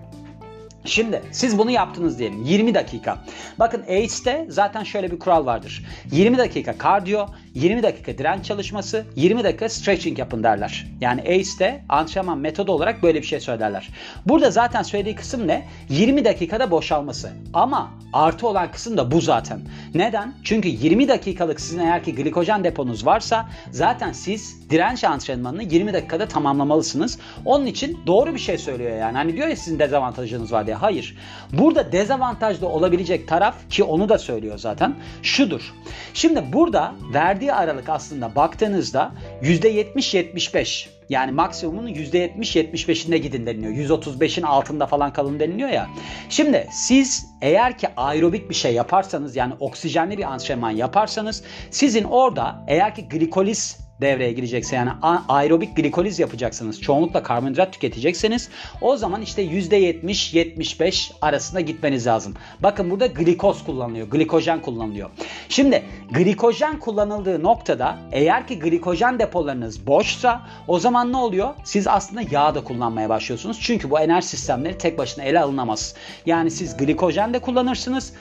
Şimdi 0.85 1.23
siz 1.33 1.59
bunu 1.59 1.71
yaptınız 1.71 2.19
diyelim 2.19 2.43
20 2.43 2.75
dakika. 2.75 3.19
Bakın 3.59 3.83
ACE'de 3.83 4.47
zaten 4.49 4.83
şöyle 4.83 5.11
bir 5.11 5.19
kural 5.19 5.47
vardır. 5.47 5.85
20 6.13 6.39
dakika 6.39 6.79
kardiyo, 6.79 7.27
20 7.55 7.83
dakika 7.83 8.19
direnç 8.19 8.45
çalışması, 8.45 9.05
20 9.17 9.45
dakika 9.45 9.69
stretching 9.69 10.19
yapın 10.19 10.43
derler. 10.43 10.87
Yani 11.01 11.21
ACE'de 11.21 11.81
antrenman 11.89 12.39
metodu 12.39 12.73
olarak 12.73 13.03
böyle 13.03 13.23
bir 13.23 13.27
şey 13.27 13.41
söylerler. 13.41 13.89
Burada 14.27 14.51
zaten 14.51 14.83
söylediği 14.83 15.15
kısım 15.15 15.47
ne? 15.47 15.67
20 15.89 16.25
dakikada 16.25 16.71
boşalması. 16.71 17.33
Ama 17.53 17.91
artı 18.13 18.49
olan 18.49 18.71
kısım 18.73 18.97
da 18.97 19.11
bu 19.11 19.21
zaten. 19.21 19.61
Neden? 19.95 20.35
Çünkü 20.45 20.69
20 20.69 21.09
dakikalık 21.09 21.61
sizin 21.61 21.79
eğer 21.79 22.05
ki 22.05 22.15
glikojen 22.15 22.65
deponuz 22.65 23.07
varsa 23.07 23.49
zaten 23.71 24.13
siz 24.13 24.71
direnç 24.71 25.05
antrenmanını 25.05 25.63
20 25.63 25.93
dakikada 25.93 26.29
tamamlamalısınız. 26.29 27.19
Onun 27.45 27.67
için 27.67 27.99
doğru 28.07 28.35
bir 28.35 28.41
şey 28.41 28.59
söylüyor 28.59 28.97
yani. 28.99 29.17
Hani 29.17 29.33
diyor 29.37 29.49
ya 29.49 29.57
sizin 29.57 29.79
dezavantajınız 29.79 30.53
var 30.53 30.67
diye. 30.67 30.77
Hayır. 30.77 31.17
Burada 31.53 31.93
dezavantajlı 31.93 32.69
olabilecek 32.69 33.29
taraf 33.29 33.71
ki 33.71 33.85
onu 33.85 34.09
da 34.09 34.19
söylüyor 34.19 34.59
zaten 34.59 34.95
şudur. 35.23 35.75
Şimdi 36.15 36.53
burada 36.53 36.95
verdiği 37.15 37.44
aralık 37.53 37.89
aslında 37.89 38.35
baktığınızda 38.35 39.13
%70-75 39.43 40.89
Yani 41.09 41.33
maksimumun 41.33 41.89
%70-75'inde 41.89 43.17
gidin 43.17 43.47
deniliyor. 43.47 44.01
135'in 44.01 44.43
altında 44.43 44.87
falan 44.87 45.13
kalın 45.13 45.41
deniliyor 45.41 45.69
ya. 45.69 45.89
Şimdi 46.29 46.69
siz 46.73 47.27
eğer 47.43 47.79
ki 47.79 47.89
aerobik 47.97 48.51
bir 48.51 48.55
şey 48.55 48.75
yaparsanız 48.75 49.37
yani 49.37 49.55
oksijenli 49.61 50.19
bir 50.19 50.33
antrenman 50.33 50.71
yaparsanız 50.71 51.43
sizin 51.71 52.05
orada 52.05 52.65
eğer 52.69 52.95
ki 52.95 53.09
glikoliz 53.09 53.84
devreye 54.01 54.33
girecekse 54.33 54.77
yani 54.77 54.91
aerobik 55.29 55.77
glikoliz 55.77 56.19
yapacaksınız. 56.19 56.81
Çoğunlukla 56.81 57.23
karbonhidrat 57.23 57.73
tüketecekseniz 57.73 58.49
o 58.81 58.97
zaman 58.97 59.23
işte 59.23 59.45
%70-75 59.45 61.13
arasında 61.23 61.61
gitmeniz 61.61 62.07
lazım. 62.07 62.35
Bakın 62.61 62.91
burada 62.91 63.07
glikoz 63.07 63.65
kullanılıyor. 63.65 64.11
Glikojen 64.11 64.63
kullanılıyor. 64.63 65.11
Şimdi 65.49 65.83
glikojen 66.11 66.79
kullanıldığı 66.79 67.43
noktada 67.43 67.99
eğer 68.13 68.47
ki 68.47 68.59
glikojen 68.59 69.19
depolarınız 69.19 69.87
boşsa 69.87 70.43
o 70.69 70.79
zaman 70.79 71.13
ne 71.13 71.17
oluyor? 71.17 71.55
Siz 71.65 71.87
aslında 71.87 72.23
yağ 72.31 72.55
da 72.55 72.65
kullanmaya 72.65 73.09
başlıyorsunuz. 73.09 73.61
Çünkü 73.61 73.91
bu 73.91 74.01
enerji 74.01 74.27
sistemleri 74.27 74.79
tek 74.79 74.99
başına 74.99 75.25
ele 75.25 75.41
alınamaz. 75.41 75.95
Yani 76.27 76.51
siz 76.51 76.77
glikojen 76.77 77.35
de 77.35 77.39
kullanırsınız, 77.39 78.13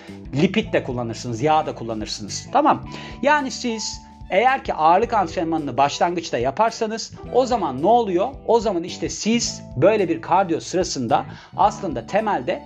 lipid 0.41 0.73
de 0.73 0.83
kullanırsınız, 0.83 1.41
yağ 1.41 1.65
da 1.65 1.75
kullanırsınız. 1.75 2.47
Tamam. 2.51 2.89
Yani 3.21 3.51
siz 3.51 4.01
eğer 4.29 4.63
ki 4.63 4.73
ağırlık 4.73 5.13
antrenmanını 5.13 5.77
başlangıçta 5.77 6.37
yaparsanız 6.37 7.11
o 7.33 7.45
zaman 7.45 7.81
ne 7.81 7.87
oluyor? 7.87 8.27
O 8.47 8.59
zaman 8.59 8.83
işte 8.83 9.09
siz 9.09 9.61
böyle 9.75 10.09
bir 10.09 10.21
kardiyo 10.21 10.59
sırasında 10.59 11.25
aslında 11.57 12.07
temelde 12.07 12.63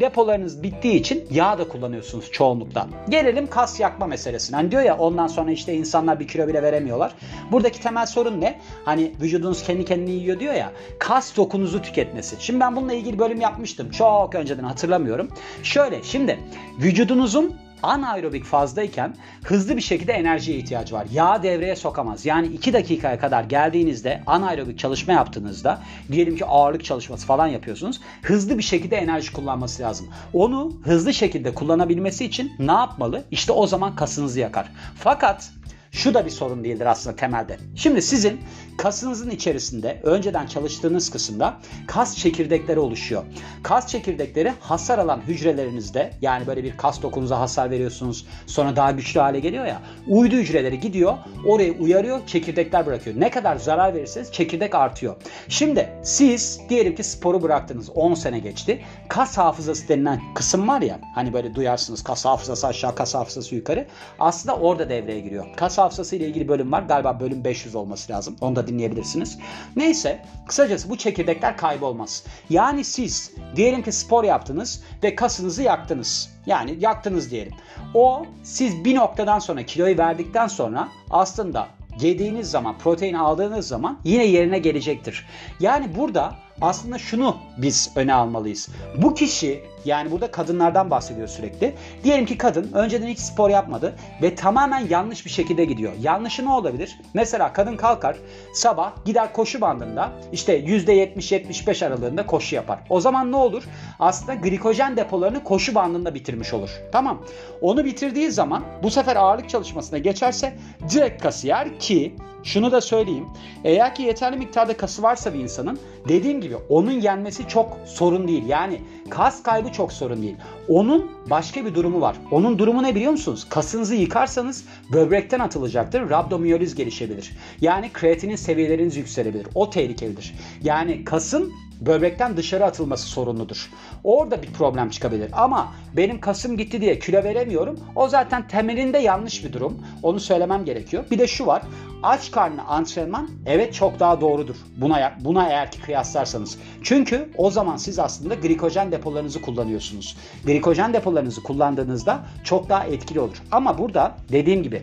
depolarınız 0.00 0.62
bittiği 0.62 0.94
için 0.94 1.24
yağ 1.30 1.58
da 1.58 1.68
kullanıyorsunuz 1.68 2.32
çoğunlukla. 2.32 2.86
Gelelim 3.08 3.46
kas 3.46 3.80
yakma 3.80 4.06
meselesine. 4.06 4.56
Hani 4.56 4.70
diyor 4.70 4.82
ya 4.82 4.98
ondan 4.98 5.26
sonra 5.26 5.50
işte 5.50 5.74
insanlar 5.74 6.20
bir 6.20 6.28
kilo 6.28 6.48
bile 6.48 6.62
veremiyorlar. 6.62 7.12
Buradaki 7.52 7.80
temel 7.80 8.06
sorun 8.06 8.40
ne? 8.40 8.60
Hani 8.84 9.12
vücudunuz 9.20 9.62
kendi 9.62 9.84
kendini 9.84 10.10
yiyor 10.10 10.40
diyor 10.40 10.54
ya. 10.54 10.72
Kas 10.98 11.36
dokunuzu 11.36 11.82
tüketmesi. 11.82 12.36
Şimdi 12.38 12.60
ben 12.60 12.76
bununla 12.76 12.92
ilgili 12.92 13.18
bölüm 13.18 13.40
yapmıştım. 13.40 13.90
Çok 13.90 14.34
önceden 14.34 14.64
hatırlamıyorum. 14.64 15.28
Şöyle 15.62 16.02
şimdi 16.02 16.38
vücudunuzun 16.78 17.56
anaerobik 17.82 18.44
fazdayken 18.44 19.14
hızlı 19.44 19.76
bir 19.76 19.82
şekilde 19.82 20.12
enerjiye 20.12 20.58
ihtiyacı 20.58 20.94
var. 20.94 21.06
Yağ 21.12 21.42
devreye 21.42 21.76
sokamaz. 21.76 22.26
Yani 22.26 22.46
2 22.46 22.72
dakikaya 22.72 23.18
kadar 23.18 23.44
geldiğinizde 23.44 24.22
anaerobik 24.26 24.78
çalışma 24.78 25.12
yaptığınızda 25.12 25.82
diyelim 26.12 26.36
ki 26.36 26.44
ağırlık 26.44 26.84
çalışması 26.84 27.26
falan 27.26 27.46
yapıyorsunuz. 27.46 28.00
Hızlı 28.22 28.58
bir 28.58 28.62
şekilde 28.62 28.96
enerji 28.96 29.32
kullanması 29.32 29.82
lazım. 29.82 30.08
Onu 30.32 30.72
hızlı 30.84 31.14
şekilde 31.14 31.54
kullanabilmesi 31.54 32.24
için 32.24 32.52
ne 32.58 32.72
yapmalı? 32.72 33.24
İşte 33.30 33.52
o 33.52 33.66
zaman 33.66 33.96
kasınızı 33.96 34.40
yakar. 34.40 34.72
Fakat 34.96 35.50
şu 35.90 36.14
da 36.14 36.26
bir 36.26 36.30
sorun 36.30 36.64
değildir 36.64 36.86
aslında 36.86 37.16
temelde. 37.16 37.56
Şimdi 37.74 38.02
sizin 38.02 38.40
kasınızın 38.78 39.30
içerisinde 39.30 40.00
önceden 40.02 40.46
çalıştığınız 40.46 41.10
kısımda 41.10 41.56
kas 41.86 42.16
çekirdekleri 42.16 42.78
oluşuyor. 42.78 43.22
Kas 43.62 43.86
çekirdekleri 43.86 44.52
hasar 44.60 44.98
alan 44.98 45.20
hücrelerinizde 45.20 46.10
yani 46.22 46.46
böyle 46.46 46.64
bir 46.64 46.76
kas 46.76 47.02
dokunuza 47.02 47.40
hasar 47.40 47.70
veriyorsunuz 47.70 48.26
sonra 48.46 48.76
daha 48.76 48.90
güçlü 48.90 49.20
hale 49.20 49.40
geliyor 49.40 49.66
ya 49.66 49.82
uydu 50.08 50.36
hücreleri 50.36 50.80
gidiyor 50.80 51.18
orayı 51.46 51.78
uyarıyor 51.78 52.26
çekirdekler 52.26 52.86
bırakıyor. 52.86 53.20
Ne 53.20 53.30
kadar 53.30 53.56
zarar 53.56 53.94
verirseniz 53.94 54.32
çekirdek 54.32 54.74
artıyor. 54.74 55.16
Şimdi 55.48 55.88
siz 56.02 56.60
diyelim 56.68 56.94
ki 56.94 57.04
sporu 57.04 57.42
bıraktınız 57.42 57.90
10 57.90 58.14
sene 58.14 58.38
geçti. 58.38 58.80
Kas 59.08 59.38
hafızası 59.38 59.88
denilen 59.88 60.20
kısım 60.34 60.68
var 60.68 60.82
ya 60.82 61.00
hani 61.14 61.32
böyle 61.32 61.54
duyarsınız 61.54 62.04
kas 62.04 62.24
hafızası 62.24 62.66
aşağı 62.66 62.94
kas 62.94 63.14
hafızası 63.14 63.54
yukarı 63.54 63.86
aslında 64.18 64.56
orada 64.56 64.88
devreye 64.88 65.20
giriyor. 65.20 65.46
Kas 65.56 65.78
hafızası 65.80 66.16
ile 66.16 66.26
ilgili 66.26 66.48
bölüm 66.48 66.72
var 66.72 66.82
galiba 66.82 67.20
bölüm 67.20 67.44
500 67.44 67.74
olması 67.74 68.12
lazım. 68.12 68.36
Onu 68.40 68.56
da 68.56 68.66
dinleyebilirsiniz. 68.66 69.38
Neyse 69.76 70.24
kısacası 70.46 70.90
bu 70.90 70.96
çekirdekler 70.96 71.56
kaybolmaz. 71.56 72.24
Yani 72.50 72.84
siz 72.84 73.32
diyelim 73.56 73.82
ki 73.82 73.92
spor 73.92 74.24
yaptınız 74.24 74.82
ve 75.02 75.14
kasınızı 75.14 75.62
yaktınız. 75.62 76.30
Yani 76.46 76.76
yaktınız 76.80 77.30
diyelim. 77.30 77.52
O 77.94 78.26
siz 78.42 78.84
bir 78.84 78.94
noktadan 78.94 79.38
sonra 79.38 79.62
kiloyu 79.62 79.98
verdikten 79.98 80.46
sonra 80.46 80.88
aslında 81.10 81.68
yediğiniz 82.00 82.50
zaman, 82.50 82.78
protein 82.78 83.14
aldığınız 83.14 83.68
zaman 83.68 83.98
yine 84.04 84.24
yerine 84.24 84.58
gelecektir. 84.58 85.26
Yani 85.60 85.96
burada 85.96 86.34
aslında 86.60 86.98
şunu 86.98 87.36
biz 87.58 87.90
öne 87.96 88.14
almalıyız. 88.14 88.68
Bu 89.02 89.14
kişi 89.14 89.62
yani 89.84 90.10
burada 90.10 90.30
kadınlardan 90.30 90.90
bahsediyor 90.90 91.28
sürekli. 91.28 91.74
Diyelim 92.04 92.26
ki 92.26 92.38
kadın 92.38 92.72
önceden 92.72 93.06
hiç 93.06 93.18
spor 93.18 93.50
yapmadı 93.50 93.94
ve 94.22 94.34
tamamen 94.34 94.86
yanlış 94.88 95.24
bir 95.24 95.30
şekilde 95.30 95.64
gidiyor. 95.64 95.92
Yanlışı 96.00 96.44
ne 96.44 96.52
olabilir? 96.52 96.98
Mesela 97.14 97.52
kadın 97.52 97.76
kalkar 97.76 98.16
sabah 98.54 99.04
gider 99.04 99.32
koşu 99.32 99.60
bandında 99.60 100.12
işte 100.32 100.60
%70-75 100.60 101.86
aralığında 101.86 102.26
koşu 102.26 102.54
yapar. 102.54 102.78
O 102.88 103.00
zaman 103.00 103.32
ne 103.32 103.36
olur? 103.36 103.64
Aslında 103.98 104.34
glikojen 104.34 104.96
depolarını 104.96 105.44
koşu 105.44 105.74
bandında 105.74 106.14
bitirmiş 106.14 106.54
olur. 106.54 106.70
Tamam. 106.92 107.22
Onu 107.60 107.84
bitirdiği 107.84 108.30
zaman 108.30 108.64
bu 108.82 108.90
sefer 108.90 109.16
ağırlık 109.16 109.48
çalışmasına 109.48 109.98
geçerse 109.98 110.54
direkt 110.90 111.22
kasiyer 111.22 111.78
ki 111.78 112.14
şunu 112.42 112.72
da 112.72 112.80
söyleyeyim. 112.80 113.26
Eğer 113.64 113.94
ki 113.94 114.02
yeterli 114.02 114.36
miktarda 114.36 114.76
kası 114.76 115.02
varsa 115.02 115.34
bir 115.34 115.38
insanın 115.38 115.78
dediğim 116.08 116.40
gibi 116.40 116.56
onun 116.68 116.90
yenmesi 116.90 117.48
çok 117.48 117.76
sorun 117.86 118.28
değil. 118.28 118.46
Yani 118.46 118.80
kas 119.10 119.42
kaybı 119.42 119.69
çok 119.72 119.92
sorun 119.92 120.22
değil. 120.22 120.36
Onun 120.68 121.10
başka 121.30 121.64
bir 121.64 121.74
durumu 121.74 122.00
var. 122.00 122.16
Onun 122.30 122.58
durumu 122.58 122.82
ne 122.82 122.94
biliyor 122.94 123.12
musunuz? 123.12 123.46
Kasınızı 123.48 123.94
yıkarsanız 123.94 124.64
böbrekten 124.92 125.40
atılacaktır. 125.40 126.10
Rabdomiyoliz 126.10 126.74
gelişebilir. 126.74 127.30
Yani 127.60 127.90
kreatinin 127.92 128.36
seviyeleriniz 128.36 128.96
yükselebilir. 128.96 129.46
O 129.54 129.70
tehlikelidir. 129.70 130.34
Yani 130.62 131.04
kasın 131.04 131.52
böbrekten 131.80 132.36
dışarı 132.36 132.64
atılması 132.64 133.06
sorunludur. 133.06 133.70
Orada 134.04 134.42
bir 134.42 134.52
problem 134.52 134.90
çıkabilir. 134.90 135.30
Ama 135.32 135.72
benim 135.96 136.20
kasım 136.20 136.56
gitti 136.56 136.80
diye 136.80 136.98
kilo 136.98 137.24
veremiyorum. 137.24 137.80
O 137.96 138.08
zaten 138.08 138.48
temelinde 138.48 138.98
yanlış 138.98 139.44
bir 139.44 139.52
durum. 139.52 139.86
Onu 140.02 140.20
söylemem 140.20 140.64
gerekiyor. 140.64 141.04
Bir 141.10 141.18
de 141.18 141.26
şu 141.26 141.46
var. 141.46 141.62
Aç 142.02 142.30
karnına 142.30 142.62
antrenman 142.62 143.30
evet 143.46 143.74
çok 143.74 144.00
daha 144.00 144.20
doğrudur. 144.20 144.56
Buna 144.76 145.12
buna 145.20 145.48
eğer 145.48 145.70
ki 145.70 145.80
kıyaslarsanız. 145.80 146.58
Çünkü 146.82 147.28
o 147.36 147.50
zaman 147.50 147.76
siz 147.76 147.98
aslında 147.98 148.34
glikojen 148.34 148.92
depolarınızı 148.92 149.42
kullanıyorsunuz. 149.42 150.16
Glikojen 150.44 150.94
depolarınızı 150.94 151.42
kullandığınızda 151.42 152.20
çok 152.44 152.68
daha 152.68 152.84
etkili 152.84 153.20
olur. 153.20 153.42
Ama 153.50 153.78
burada 153.78 154.16
dediğim 154.32 154.62
gibi 154.62 154.82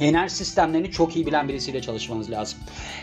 enerji 0.00 0.34
sistemlerini 0.34 0.90
çok 0.90 1.16
iyi 1.16 1.26
bilen 1.26 1.48
birisiyle 1.48 1.82
çalışmanız 1.82 2.30
lazım. 2.30 2.58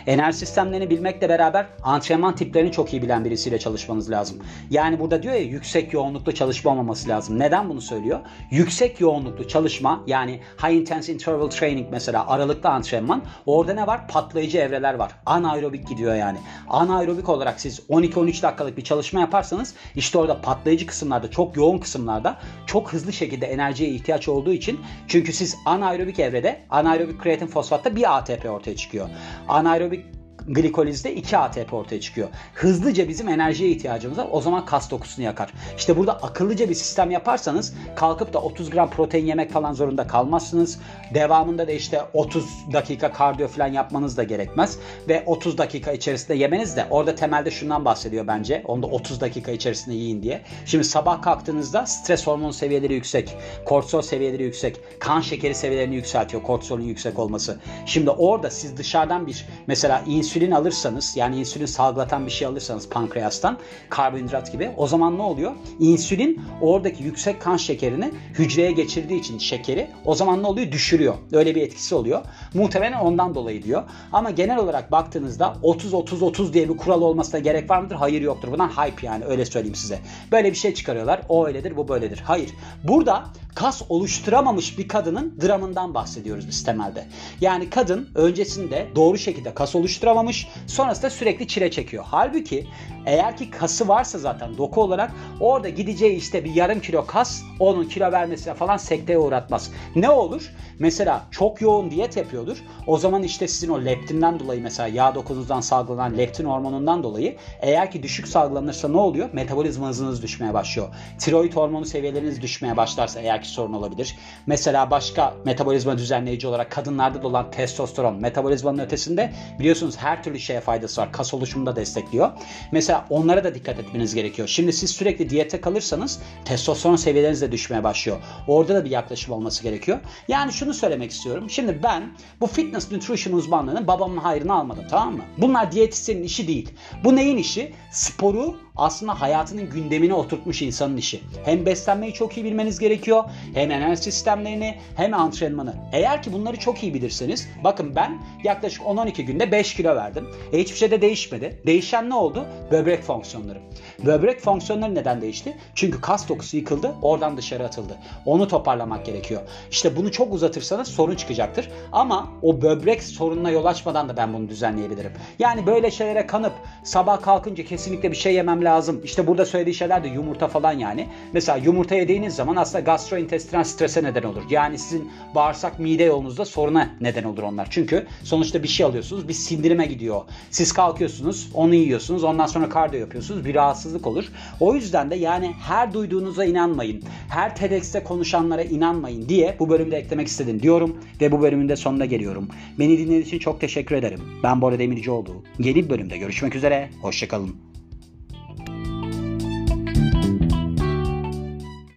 Enerji 0.08 0.38
sistemlerini 0.38 0.89
bilmekle 0.89 1.30
beraber 1.30 1.68
antrenman 1.84 2.36
tiplerini 2.36 2.72
çok 2.72 2.94
iyi 2.94 3.01
bilen 3.01 3.25
birisiyle 3.25 3.60
çalışmanız 3.60 4.12
lazım. 4.12 4.38
Yani 4.70 5.00
burada 5.00 5.24
diyor 5.24 5.34
ya 5.34 5.42
yüksek 5.42 5.94
yoğunluklu 5.94 6.32
çalışma 6.32 6.72
olmaması 6.72 7.10
lazım. 7.10 7.39
Neden 7.39 7.70
bunu 7.70 7.82
söylüyor? 7.82 8.20
Yüksek 8.51 9.01
yoğunluklu 9.01 9.48
çalışma 9.48 10.04
yani 10.08 10.42
high 10.63 10.74
intense 10.74 11.13
interval 11.13 11.48
training 11.48 11.88
mesela 11.92 12.27
aralıklı 12.27 12.70
antrenman 12.70 13.22
orada 13.46 13.74
ne 13.74 13.88
var? 13.88 14.08
Patlayıcı 14.08 14.58
evreler 14.58 14.94
var. 14.94 15.12
Anaerobik 15.25 15.88
gidiyor 15.88 16.16
yani. 16.16 16.38
Anaerobik 16.70 17.30
olarak 17.30 17.60
siz 17.60 17.80
12-13 17.80 18.44
dakikalık 18.44 18.77
bir 18.77 18.84
çalışma 18.84 19.20
yaparsanız 19.20 19.74
işte 19.96 20.18
orada 20.18 20.42
patlayıcı 20.42 20.86
kısımlarda 20.86 21.32
çok 21.32 21.58
yoğun 21.58 21.77
kısımlarda 21.77 22.38
çok 22.66 22.94
hızlı 22.94 23.13
şekilde 23.13 23.46
enerjiye 23.46 23.89
ihtiyaç 23.89 24.27
olduğu 24.27 24.54
için 24.54 24.80
çünkü 25.08 25.34
siz 25.34 25.58
anaerobik 25.66 26.20
evrede 26.20 26.66
anaerobik 26.88 27.22
kreatin 27.22 27.48
fosfatta 27.48 27.96
bir 27.96 28.17
ATP 28.17 28.46
ortaya 28.46 28.75
çıkıyor. 28.75 29.10
Anaerobik 29.48 30.06
glikolizde 30.48 31.16
2 31.16 31.38
ATP 31.38 31.74
ortaya 31.74 32.01
çıkıyor. 32.01 32.30
Hızlıca 32.54 33.08
bizim 33.08 33.30
enerjiye 33.30 33.70
ihtiyacımız 33.70 34.18
var. 34.18 34.27
O 34.32 34.42
zaman 34.42 34.66
kas 34.66 34.92
dokusunu 34.92 35.25
yakar. 35.25 35.54
İşte 35.77 35.98
burada 35.98 36.13
akıllıca 36.13 36.70
bir 36.70 36.74
sistem 36.74 37.12
yaparsanız 37.12 37.74
kalkıp 37.96 38.34
da 38.34 38.42
30 38.42 38.70
gram 38.70 38.89
protein 38.89 39.25
yemek 39.25 39.51
falan 39.51 39.74
zorunda 39.74 40.08
kalmazsınız. 40.08 40.80
Devamında 41.13 41.68
da 41.68 41.72
işte 41.72 42.01
30 42.13 42.46
dakika 42.74 43.12
kardiyo 43.12 43.48
falan 43.48 43.68
yapmanız 43.68 44.18
da 44.18 44.24
gerekmez. 44.24 44.80
Ve 45.08 45.24
30 45.25 45.58
dakika 45.58 45.92
içerisinde 45.92 46.38
yemeniz 46.38 46.75
de 46.75 46.88
orada 46.89 47.16
temelde 47.16 47.51
şundan 47.51 47.86
bahsediyor 47.86 48.27
bence. 48.27 48.63
Onu 48.66 48.84
da 48.84 48.88
30 48.88 49.22
dakika 49.22 49.51
içerisinde 49.51 49.96
yiyin 49.96 50.24
diye. 50.24 50.42
Şimdi 50.66 50.84
sabah 50.84 51.22
kalktığınızda 51.22 51.86
stres 51.86 52.27
hormon 52.27 52.51
seviyeleri 52.51 52.94
yüksek. 52.94 53.38
Kortizol 53.66 54.01
seviyeleri 54.01 54.44
yüksek. 54.44 54.80
Kan 55.00 55.22
şekeri 55.22 55.56
seviyelerini 55.56 55.96
yükseltiyor. 55.96 56.44
Kortizolun 56.44 56.84
yüksek 56.84 57.20
olması. 57.20 57.58
Şimdi 57.86 58.10
orada 58.10 58.50
siz 58.50 58.77
dışarıdan 58.77 59.27
bir 59.27 59.46
mesela 59.68 60.04
insülin 60.08 60.37
insülin 60.38 60.51
alırsanız 60.51 61.17
yani 61.17 61.39
insülin 61.39 61.65
salgılatan 61.65 62.25
bir 62.25 62.32
şey 62.32 62.48
alırsanız 62.48 62.89
pankreastan 62.89 63.58
karbonhidrat 63.89 64.51
gibi 64.51 64.72
o 64.77 64.88
zaman 64.88 65.17
ne 65.17 65.22
oluyor? 65.22 65.51
İnsülin 65.79 66.41
oradaki 66.62 67.03
yüksek 67.03 67.41
kan 67.41 67.58
şekerini 67.58 68.12
hücreye 68.34 68.72
geçirdiği 68.72 69.20
için 69.20 69.38
şekeri 69.38 69.88
o 70.06 70.15
zaman 70.15 70.44
ne 70.44 70.48
oluyor? 70.48 70.72
Düşürüyor. 70.72 71.13
Öyle 71.34 71.56
bir 71.56 71.62
etkisi 71.62 71.96
oluyor. 71.96 72.22
Muhtemelen 72.53 73.00
ondan 73.00 73.36
dolayı 73.36 73.63
diyor. 73.63 73.84
Ama 74.13 74.32
genel 74.32 74.58
olarak 74.58 74.91
baktığınızda 74.91 75.58
30-30-30 75.63 76.53
diye 76.53 76.70
bir 76.70 76.77
kural 76.77 77.01
olmasına 77.01 77.39
gerek 77.39 77.70
var 77.70 77.82
mıdır? 77.82 77.96
Hayır 77.96 78.22
yoktur. 78.22 78.51
Bundan 78.51 78.70
hype 78.70 79.08
yani 79.08 79.25
öyle 79.25 79.46
söyleyeyim 79.46 79.75
size. 79.75 80.00
Böyle 80.32 80.51
bir 80.51 80.58
şey 80.58 80.74
çıkarıyorlar. 80.74 81.22
O 81.29 81.48
öyledir 81.48 81.77
bu 81.77 81.88
böyledir. 81.88 82.22
Hayır. 82.25 82.50
Burada 82.84 83.25
kas 83.58 83.82
oluşturamamış 83.90 84.78
bir 84.78 84.88
kadının 84.88 85.38
dramından 85.42 85.94
bahsediyoruz 85.94 86.48
biz 86.48 86.64
temelde. 86.64 87.06
Yani 87.42 87.70
kadın 87.70 88.10
öncesinde 88.16 88.88
doğru 88.96 89.18
şekilde 89.18 89.54
kas 89.54 89.76
oluşturamamış, 89.76 90.48
sonrasında 90.68 91.10
sürekli 91.10 91.48
çile 91.48 91.72
çekiyor. 91.72 92.04
Halbuki 92.08 92.68
eğer 93.06 93.38
ki 93.38 93.50
kası 93.50 93.88
varsa 93.88 94.18
zaten 94.18 94.58
doku 94.58 94.82
olarak 94.82 95.12
orada 95.40 95.70
gideceği 95.70 96.18
işte 96.18 96.46
bir 96.46 96.56
yarım 96.56 96.80
kilo 96.80 97.06
kas 97.06 97.42
onun 97.60 97.84
kilo 97.84 98.12
vermesine 98.12 98.54
falan 98.54 98.78
sekteye 98.78 99.20
uğratmaz. 99.20 99.72
Ne 99.96 100.10
olur? 100.10 100.52
Mesela 100.80 101.26
çok 101.32 101.62
yoğun 101.62 101.92
diyet 101.92 102.18
yapıyordur. 102.18 102.58
O 102.88 102.98
zaman 102.98 103.24
işte 103.24 103.48
sizin 103.48 103.70
o 103.70 103.86
leptinden 103.86 104.40
dolayı 104.40 104.62
mesela 104.62 104.88
yağ 104.88 105.16
dokunuzdan 105.16 105.62
salgılanan 105.62 106.18
leptin 106.18 106.46
hormonundan 106.46 107.04
dolayı 107.04 107.38
eğer 107.62 107.92
ki 107.92 108.04
düşük 108.04 108.28
salgılanırsa 108.28 108.88
ne 108.88 108.98
oluyor? 108.98 109.30
Metabolizma 109.34 109.88
hızınız 109.88 110.22
düşmeye 110.22 110.54
başlıyor. 110.54 110.88
Tiroid 111.20 111.54
hormonu 111.54 111.86
seviyeleriniz 111.86 112.42
düşmeye 112.42 112.78
başlarsa 112.78 113.20
eğer 113.20 113.42
ki 113.42 113.47
sorun 113.48 113.74
olabilir. 113.74 114.16
Mesela 114.46 114.92
başka 114.92 115.34
metabolizma 115.46 115.98
düzenleyici 115.98 116.48
olarak 116.48 116.72
kadınlarda 116.72 117.24
da 117.24 117.27
olan 117.27 117.51
testosteron 117.51 118.22
metabolizmanın 118.22 118.80
ötesinde 118.80 119.34
biliyorsunuz 119.60 119.98
her 119.98 120.24
türlü 120.24 120.39
şeye 120.39 120.62
faydası 120.62 121.01
var. 121.01 121.12
Kas 121.12 121.34
oluşumunda 121.34 121.75
destekliyor. 121.75 122.32
Mesela 122.72 123.06
onlara 123.10 123.44
da 123.44 123.56
dikkat 123.56 123.80
etmeniz 123.80 124.16
gerekiyor. 124.16 124.48
Şimdi 124.48 124.74
siz 124.74 124.92
sürekli 124.92 125.30
diyete 125.30 125.62
kalırsanız 125.62 126.20
testosteron 126.46 126.96
seviyeleriniz 126.96 127.42
de 127.42 127.51
düşmeye 127.51 127.84
başlıyor. 127.84 128.18
Orada 128.48 128.75
da 128.75 128.86
bir 128.86 128.89
yaklaşım 128.89 129.34
olması 129.34 129.63
gerekiyor. 129.63 130.00
Yani 130.27 130.54
şunu 130.54 130.74
söylemek 130.74 131.12
istiyorum. 131.12 131.50
Şimdi 131.50 131.84
ben 131.84 132.13
bu 132.42 132.48
fitness 132.48 132.92
nutrition 132.92 133.34
uzmanlığını 133.34 133.88
babamın 133.88 134.18
hayrına 134.18 134.54
almadım 134.54 134.86
tamam 134.89 135.16
mı? 135.16 135.24
Bunlar 135.38 135.72
diyetisyenin 135.72 136.24
işi 136.24 136.48
değil. 136.48 136.74
Bu 137.04 137.16
neyin 137.16 137.38
işi? 137.38 137.74
Sporu 137.92 138.56
aslında 138.77 139.22
hayatının 139.22 139.69
gündemine 139.69 140.13
oturtmuş 140.13 140.62
insanın 140.62 140.98
işi. 140.98 141.22
Hem 141.46 141.65
beslenmeyi 141.65 142.13
çok 142.13 142.38
iyi 142.38 142.43
bilmeniz 142.46 142.79
gerekiyor, 142.79 143.24
hem 143.53 143.72
enerji 143.72 144.01
sistemlerini, 144.03 144.77
hem 144.96 145.13
antrenmanı. 145.13 145.75
Eğer 145.91 146.24
ki 146.24 146.34
bunları 146.34 146.60
çok 146.60 146.84
iyi 146.84 146.93
bilirseniz, 146.93 147.50
bakın 147.63 147.96
ben 147.96 148.22
yaklaşık 148.43 148.81
10-12 148.81 149.22
günde 149.22 149.51
5 149.51 149.75
kilo 149.75 149.96
verdim. 149.96 150.27
E 150.53 150.60
hiçbir 150.60 150.77
şey 150.77 150.91
de 150.91 151.01
değişmedi. 151.01 151.62
Değişen 151.65 152.10
ne 152.10 152.15
oldu? 152.15 152.46
Böbrek 152.72 153.03
fonksiyonları. 153.03 153.60
Böbrek 154.06 154.39
fonksiyonları 154.39 154.96
neden 154.96 155.22
değişti? 155.22 155.58
Çünkü 155.75 156.01
kas 156.01 156.30
dokusu 156.30 156.58
yıkıldı, 156.58 156.96
oradan 157.01 157.38
dışarı 157.38 157.66
atıldı. 157.66 157.98
Onu 158.25 158.48
toparlamak 158.48 159.06
gerekiyor. 159.06 159.42
İşte 159.72 159.96
bunu 159.96 160.12
çok 160.12 160.34
uzatırsanız 160.34 160.88
sorun 160.88 161.16
çıkacaktır. 161.16 161.70
Ama 161.92 162.30
o 162.42 162.62
böbrek 162.62 163.04
sorununa 163.04 163.50
yol 163.51 163.66
açmadan 163.66 164.10
da 164.10 164.18
ben 164.18 164.34
bunu 164.34 164.50
düzenleyebilirim. 164.50 165.12
Yani 165.39 165.66
böyle 165.66 165.92
şeylere 165.92 166.27
kanıp 166.27 166.54
sabah 166.84 167.22
kalkınca 167.22 167.66
kesinlikle 167.66 168.12
bir 168.12 168.16
şey 168.16 168.34
yemem 168.34 168.63
lazım. 168.63 169.01
İşte 169.04 169.27
burada 169.27 169.46
söylediği 169.46 169.75
şeyler 169.75 170.04
de 170.04 170.08
yumurta 170.08 170.48
falan 170.48 170.74
yani. 170.74 171.08
Mesela 171.34 171.58
yumurta 171.58 171.96
yediğiniz 171.96 172.36
zaman 172.36 172.56
aslında 172.56 172.80
gastrointestinal 172.80 173.63
strese 173.63 174.04
neden 174.04 174.24
olur. 174.24 174.44
Yani 174.50 174.80
sizin 174.80 175.12
bağırsak 175.36 175.80
mide 175.80 176.04
yolunuzda 176.04 176.46
soruna 176.46 176.89
neden 177.01 177.24
olur 177.24 177.44
onlar. 177.44 177.68
Çünkü 177.70 178.08
sonuçta 178.24 178.63
bir 178.63 178.68
şey 178.68 178.86
alıyorsunuz 178.86 179.27
bir 179.27 179.34
sindirime 179.34 179.86
gidiyor. 179.86 180.22
Siz 180.51 180.74
kalkıyorsunuz 180.74 181.50
onu 181.54 181.75
yiyorsunuz 181.75 182.24
ondan 182.24 182.46
sonra 182.46 182.70
kardiyo 182.70 183.01
yapıyorsunuz 183.01 183.46
bir 183.46 183.56
rahatsızlık 183.88 184.08
olur. 184.08 184.25
O 184.60 184.75
yüzden 184.75 185.12
de 185.12 185.15
yani 185.15 185.53
her 185.60 185.94
duyduğunuza 185.94 186.46
inanmayın. 186.46 187.03
Her 187.29 187.56
TEDx'te 187.56 188.03
konuşanlara 188.03 188.63
inanmayın 188.63 189.29
diye 189.29 189.56
bu 189.60 189.70
bölümde 189.70 189.98
eklemek 189.98 190.27
istedim 190.27 190.62
diyorum 190.62 190.98
ve 191.22 191.32
bu 191.32 191.41
bölümün 191.41 191.70
de 191.70 191.75
sonuna 191.75 192.06
geliyorum. 192.06 192.48
Beni 192.79 192.98
dinlediğiniz 192.98 193.27
için 193.27 193.39
çok 193.39 193.62
teşekkür 193.62 193.96
ederim. 193.96 194.20
Ben 194.44 194.62
Bora 194.62 194.79
Demircioğlu. 194.79 195.44
Yeni 195.60 195.75
bir 195.75 195.89
bölümde 195.89 196.17
görüşmek 196.17 196.56
üzere. 196.56 196.89
Hoşçakalın. 197.01 197.76